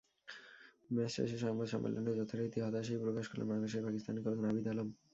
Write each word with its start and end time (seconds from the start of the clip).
Match 0.89 1.11
শেষের 1.15 1.41
সংবাদ 1.45 1.67
সম্মেলনে 1.69 2.11
যথারীতি 2.19 2.57
হতাশাই 2.61 3.01
প্রকাশ 3.03 3.25
করলেন 3.27 3.47
বাংলাদেশের 3.49 3.85
পাকিস্তানী 3.87 4.19
কোচ 4.19 4.35
নাভিদ 4.43 4.65
আলম। 4.67 4.87